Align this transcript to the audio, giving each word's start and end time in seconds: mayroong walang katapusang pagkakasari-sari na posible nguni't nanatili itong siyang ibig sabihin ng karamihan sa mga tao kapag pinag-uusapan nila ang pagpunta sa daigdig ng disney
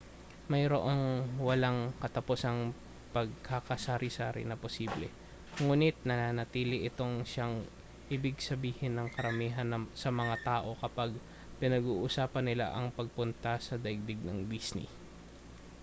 mayroong 0.51 1.01
walang 1.47 1.79
katapusang 2.01 2.59
pagkakasari-sari 3.15 4.41
na 4.49 4.57
posible 4.63 5.07
nguni't 5.61 5.97
nanatili 6.09 6.77
itong 6.89 7.15
siyang 7.31 7.55
ibig 8.15 8.37
sabihin 8.49 8.93
ng 8.97 9.07
karamihan 9.15 9.69
sa 10.01 10.09
mga 10.19 10.35
tao 10.49 10.69
kapag 10.83 11.09
pinag-uusapan 11.61 12.45
nila 12.49 12.65
ang 12.77 12.87
pagpunta 12.97 13.53
sa 13.67 13.75
daigdig 13.85 14.21
ng 14.25 14.39
disney 14.51 14.87